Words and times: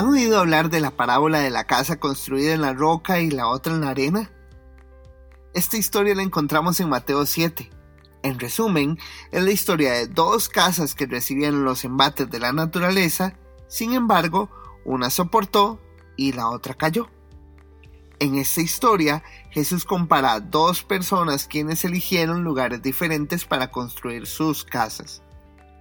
¿Han 0.00 0.08
oído 0.08 0.38
hablar 0.38 0.70
de 0.70 0.80
la 0.80 0.92
parábola 0.92 1.40
de 1.40 1.50
la 1.50 1.64
casa 1.64 2.00
construida 2.00 2.54
en 2.54 2.62
la 2.62 2.72
roca 2.72 3.20
y 3.20 3.30
la 3.30 3.48
otra 3.48 3.74
en 3.74 3.82
la 3.82 3.90
arena? 3.90 4.32
Esta 5.52 5.76
historia 5.76 6.14
la 6.14 6.22
encontramos 6.22 6.80
en 6.80 6.88
Mateo 6.88 7.26
7. 7.26 7.68
En 8.22 8.40
resumen, 8.40 8.98
es 9.30 9.42
la 9.42 9.50
historia 9.50 9.92
de 9.92 10.06
dos 10.06 10.48
casas 10.48 10.94
que 10.94 11.04
recibieron 11.04 11.66
los 11.66 11.84
embates 11.84 12.30
de 12.30 12.38
la 12.38 12.50
naturaleza, 12.54 13.34
sin 13.68 13.92
embargo, 13.92 14.48
una 14.86 15.10
soportó 15.10 15.78
y 16.16 16.32
la 16.32 16.48
otra 16.48 16.72
cayó. 16.72 17.10
En 18.20 18.36
esta 18.36 18.62
historia, 18.62 19.22
Jesús 19.50 19.84
compara 19.84 20.32
a 20.32 20.40
dos 20.40 20.82
personas 20.82 21.46
quienes 21.46 21.84
eligieron 21.84 22.42
lugares 22.42 22.80
diferentes 22.80 23.44
para 23.44 23.70
construir 23.70 24.26
sus 24.26 24.64
casas. 24.64 25.22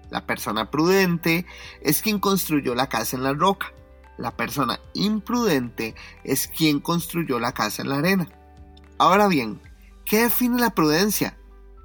La 0.09 0.25
persona 0.25 0.69
prudente 0.69 1.45
es 1.79 2.01
quien 2.01 2.19
construyó 2.19 2.75
la 2.75 2.89
casa 2.89 3.15
en 3.15 3.23
la 3.23 3.31
roca. 3.31 3.71
La 4.19 4.35
persona 4.35 4.81
imprudente 4.93 5.95
es 6.25 6.49
quien 6.49 6.81
construyó 6.81 7.39
la 7.39 7.53
casa 7.53 7.81
en 7.81 7.89
la 7.89 7.99
arena. 7.99 8.27
Ahora 8.97 9.29
bien, 9.29 9.61
¿qué 10.03 10.23
define 10.23 10.59
la 10.59 10.71
prudencia? 10.71 11.37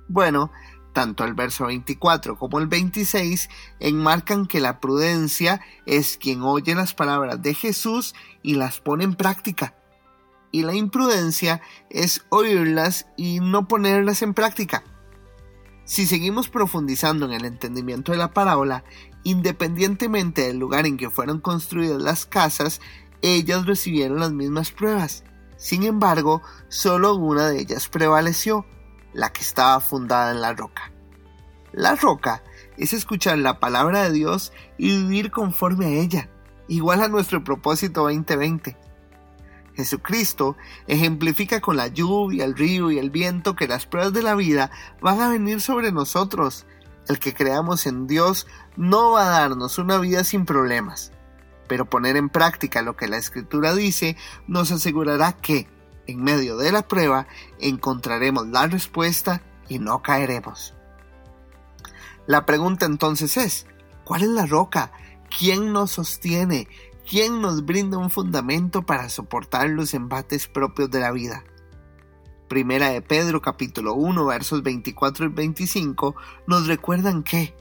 Bueno, 0.08 0.50
tanto 0.92 1.22
el 1.22 1.34
verso 1.34 1.66
24 1.66 2.36
como 2.36 2.58
el 2.58 2.66
26 2.66 3.48
enmarcan 3.78 4.46
que 4.46 4.58
la 4.58 4.80
prudencia 4.80 5.60
es 5.86 6.18
quien 6.18 6.42
oye 6.42 6.74
las 6.74 6.92
palabras 6.92 7.40
de 7.40 7.54
Jesús 7.54 8.16
y 8.42 8.54
las 8.54 8.80
pone 8.80 9.04
en 9.04 9.14
práctica. 9.14 9.76
Y 10.50 10.64
la 10.64 10.74
imprudencia 10.74 11.62
es 11.88 12.26
oírlas 12.30 13.06
y 13.16 13.38
no 13.38 13.68
ponerlas 13.68 14.22
en 14.22 14.34
práctica. 14.34 14.82
Si 15.84 16.06
seguimos 16.06 16.48
profundizando 16.48 17.26
en 17.26 17.32
el 17.32 17.44
entendimiento 17.44 18.12
de 18.12 18.18
la 18.18 18.32
parábola, 18.32 18.84
independientemente 19.22 20.42
del 20.42 20.58
lugar 20.58 20.86
en 20.86 20.96
que 20.96 21.10
fueron 21.10 21.40
construidas 21.40 22.00
las 22.00 22.24
casas, 22.24 22.80
ellas 23.20 23.66
recibieron 23.66 24.20
las 24.20 24.32
mismas 24.32 24.70
pruebas. 24.70 25.24
Sin 25.56 25.82
embargo, 25.82 26.42
solo 26.68 27.14
una 27.14 27.48
de 27.48 27.60
ellas 27.60 27.88
prevaleció, 27.88 28.66
la 29.12 29.32
que 29.32 29.42
estaba 29.42 29.80
fundada 29.80 30.32
en 30.32 30.40
la 30.40 30.54
roca. 30.54 30.90
La 31.72 31.96
roca 31.96 32.42
es 32.76 32.92
escuchar 32.92 33.38
la 33.38 33.60
palabra 33.60 34.04
de 34.04 34.12
Dios 34.12 34.52
y 34.78 34.96
vivir 34.96 35.30
conforme 35.30 35.86
a 35.86 36.00
ella, 36.00 36.30
igual 36.68 37.02
a 37.02 37.08
nuestro 37.08 37.44
propósito 37.44 38.02
2020. 38.02 38.76
Jesucristo 39.76 40.56
ejemplifica 40.86 41.60
con 41.60 41.76
la 41.76 41.88
lluvia, 41.88 42.44
el 42.44 42.56
río 42.56 42.90
y 42.90 42.98
el 42.98 43.10
viento 43.10 43.56
que 43.56 43.68
las 43.68 43.86
pruebas 43.86 44.12
de 44.12 44.22
la 44.22 44.34
vida 44.34 44.70
van 45.00 45.20
a 45.20 45.28
venir 45.28 45.60
sobre 45.60 45.92
nosotros. 45.92 46.66
El 47.08 47.18
que 47.18 47.34
creamos 47.34 47.86
en 47.86 48.06
Dios 48.06 48.46
no 48.76 49.12
va 49.12 49.26
a 49.26 49.40
darnos 49.40 49.78
una 49.78 49.98
vida 49.98 50.24
sin 50.24 50.46
problemas, 50.46 51.12
pero 51.68 51.90
poner 51.90 52.16
en 52.16 52.28
práctica 52.28 52.82
lo 52.82 52.96
que 52.96 53.08
la 53.08 53.18
Escritura 53.18 53.74
dice 53.74 54.16
nos 54.46 54.70
asegurará 54.70 55.32
que, 55.32 55.68
en 56.06 56.22
medio 56.22 56.56
de 56.56 56.72
la 56.72 56.86
prueba, 56.86 57.26
encontraremos 57.58 58.46
la 58.48 58.66
respuesta 58.66 59.42
y 59.68 59.78
no 59.78 60.02
caeremos. 60.02 60.74
La 62.26 62.46
pregunta 62.46 62.86
entonces 62.86 63.36
es, 63.36 63.66
¿cuál 64.04 64.22
es 64.22 64.28
la 64.28 64.46
roca? 64.46 64.92
¿Quién 65.36 65.72
nos 65.72 65.92
sostiene? 65.92 66.68
¿Quién 67.08 67.42
nos 67.42 67.66
brinda 67.66 67.98
un 67.98 68.08
fundamento 68.08 68.80
para 68.86 69.10
soportar 69.10 69.68
los 69.68 69.92
embates 69.92 70.48
propios 70.48 70.90
de 70.90 71.00
la 71.00 71.12
vida? 71.12 71.44
Primera 72.48 72.88
de 72.88 73.02
Pedro 73.02 73.42
capítulo 73.42 73.92
1 73.92 74.24
versos 74.24 74.62
24 74.62 75.26
y 75.26 75.28
25 75.28 76.16
nos 76.46 76.66
recuerdan 76.66 77.22
que, 77.22 77.54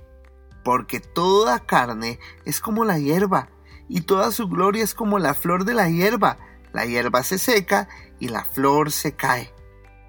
porque 0.64 1.02
toda 1.02 1.60
carne 1.60 2.20
es 2.46 2.62
como 2.62 2.86
la 2.86 2.98
hierba, 3.00 3.50
y 3.90 4.02
toda 4.02 4.32
su 4.32 4.48
gloria 4.48 4.82
es 4.82 4.94
como 4.94 5.20
la 5.20 5.34
flor 5.34 5.66
de 5.66 5.74
la 5.74 5.90
hierba, 5.90 6.38
la 6.72 6.86
hierba 6.86 7.22
se 7.24 7.38
seca 7.38 7.90
y 8.22 8.30
la 8.30 8.46
flor 8.46 8.94
se 8.94 9.14
cae, 9.14 9.54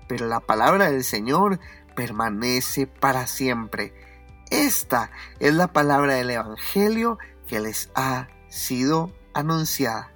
pero 0.09 0.29
la 0.29 0.39
palabra 0.39 0.93
del 0.93 1.03
Señor 1.03 1.59
permanece 1.97 2.87
para 2.87 3.27
siempre. 3.27 3.93
Esta 4.53 5.11
es 5.41 5.55
la 5.55 5.73
palabra 5.73 6.15
del 6.15 6.31
Evangelio 6.31 7.19
que 7.49 7.59
les 7.59 7.91
ha 7.97 8.29
sido 8.49 9.11
anunciada. 9.35 10.11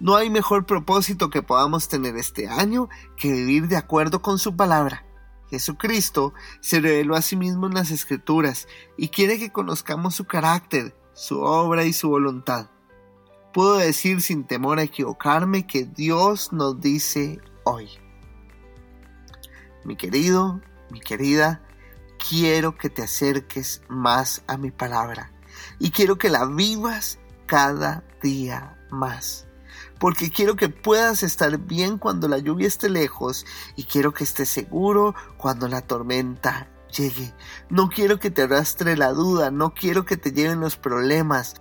No 0.00 0.14
hay 0.16 0.30
mejor 0.30 0.64
propósito 0.64 1.28
que 1.28 1.42
podamos 1.42 1.88
tener 1.88 2.16
este 2.16 2.48
año 2.48 2.88
que 3.16 3.32
vivir 3.32 3.68
de 3.68 3.76
acuerdo 3.76 4.22
con 4.22 4.38
su 4.38 4.56
palabra. 4.56 5.04
Jesucristo 5.50 6.34
se 6.60 6.80
reveló 6.80 7.16
a 7.16 7.22
sí 7.22 7.34
mismo 7.36 7.66
en 7.66 7.74
las 7.74 7.90
Escrituras 7.90 8.68
y 8.96 9.08
quiere 9.08 9.38
que 9.38 9.50
conozcamos 9.50 10.14
su 10.14 10.24
carácter, 10.24 10.94
su 11.14 11.40
obra 11.40 11.84
y 11.84 11.92
su 11.92 12.10
voluntad. 12.10 12.70
Puedo 13.52 13.78
decir 13.78 14.20
sin 14.20 14.44
temor 14.44 14.78
a 14.78 14.84
equivocarme 14.84 15.66
que 15.66 15.84
Dios 15.84 16.52
nos 16.52 16.80
dice 16.80 17.40
hoy. 17.64 17.88
Mi 19.84 19.96
querido, 19.96 20.60
mi 20.90 21.00
querida, 21.00 21.62
quiero 22.28 22.76
que 22.76 22.90
te 22.90 23.02
acerques 23.02 23.82
más 23.88 24.44
a 24.46 24.58
mi 24.58 24.70
palabra 24.70 25.32
y 25.78 25.90
quiero 25.90 26.18
que 26.18 26.28
la 26.28 26.44
vivas 26.44 27.18
cada 27.48 28.04
día 28.22 28.78
más. 28.90 29.48
Porque 29.98 30.30
quiero 30.30 30.54
que 30.54 30.68
puedas 30.68 31.24
estar 31.24 31.58
bien 31.58 31.98
cuando 31.98 32.28
la 32.28 32.38
lluvia 32.38 32.68
esté 32.68 32.88
lejos 32.88 33.44
y 33.74 33.84
quiero 33.84 34.14
que 34.14 34.22
estés 34.22 34.48
seguro 34.48 35.16
cuando 35.36 35.66
la 35.66 35.82
tormenta 35.82 36.68
llegue. 36.96 37.34
No 37.68 37.88
quiero 37.88 38.20
que 38.20 38.30
te 38.30 38.42
arrastre 38.42 38.96
la 38.96 39.12
duda, 39.12 39.50
no 39.50 39.74
quiero 39.74 40.04
que 40.04 40.16
te 40.16 40.30
lleven 40.30 40.60
los 40.60 40.76
problemas. 40.76 41.54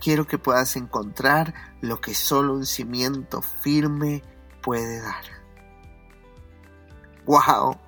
Quiero 0.00 0.26
que 0.26 0.36
puedas 0.36 0.76
encontrar 0.76 1.54
lo 1.80 2.00
que 2.00 2.14
solo 2.14 2.54
un 2.54 2.66
cimiento 2.66 3.40
firme 3.40 4.22
puede 4.60 5.00
dar. 5.00 5.24
¡Wow! 7.24 7.78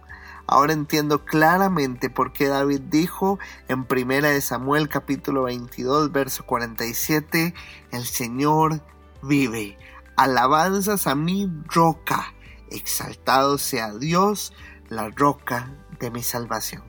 Ahora 0.46 0.74
entiendo 0.74 1.24
claramente 1.24 2.10
por 2.10 2.32
qué 2.32 2.48
David 2.48 2.82
dijo 2.90 3.38
en 3.68 3.84
Primera 3.84 4.28
de 4.28 4.40
Samuel 4.42 4.88
capítulo 4.88 5.44
22 5.44 6.12
verso 6.12 6.44
47, 6.44 7.54
el 7.92 8.04
Señor 8.04 8.82
vive. 9.22 9.78
Alabanzas 10.16 11.06
a 11.06 11.14
mi 11.14 11.50
roca. 11.66 12.34
Exaltado 12.70 13.56
sea 13.56 13.94
Dios, 13.94 14.52
la 14.88 15.08
roca 15.08 15.72
de 15.98 16.10
mi 16.10 16.22
salvación. 16.22 16.82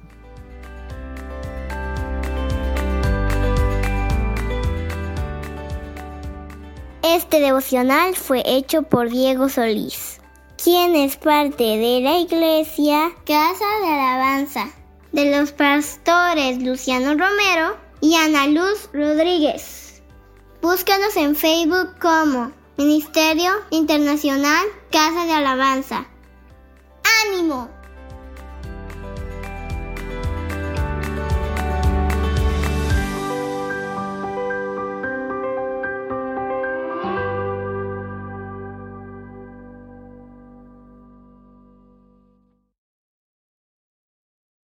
Este 7.04 7.40
devocional 7.40 8.16
fue 8.16 8.44
hecho 8.46 8.84
por 8.84 9.10
Diego 9.10 9.48
Solís 9.48 10.15
quien 10.62 10.96
es 10.96 11.18
parte 11.18 11.64
de 11.64 12.02
la 12.02 12.18
iglesia 12.18 13.12
Casa 13.26 13.66
de 13.82 13.88
Alabanza 13.88 14.68
de 15.12 15.32
los 15.32 15.52
pastores 15.54 16.62
Luciano 16.62 17.12
Romero 17.12 17.78
y 18.02 18.16
Ana 18.16 18.48
Luz 18.48 18.90
Rodríguez. 18.94 20.04
Búscanos 20.62 21.16
en 21.16 21.36
Facebook 21.36 21.98
como 22.02 22.52
Ministerio 22.78 23.52
Internacional 23.70 24.66
Casa 24.92 25.26
de 25.26 25.32
Alabanza. 25.32 26.06
¡Ánimo! 27.28 27.70